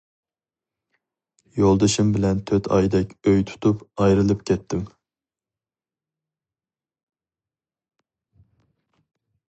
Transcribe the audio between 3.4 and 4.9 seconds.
تۇتۇپ ئايرىلىپ كەتتىم.